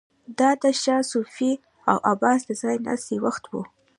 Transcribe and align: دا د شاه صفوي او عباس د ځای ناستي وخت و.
دا 0.39 0.49
د 0.61 0.63
شاه 0.81 1.03
صفوي 1.11 1.53
او 1.89 1.97
عباس 2.11 2.39
د 2.45 2.51
ځای 2.61 2.75
ناستي 2.87 3.17
وخت 3.25 3.43
و. 3.47 3.53